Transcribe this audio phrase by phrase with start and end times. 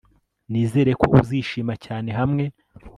[0.51, 2.43] Nizere ko uzishima cyane hamwe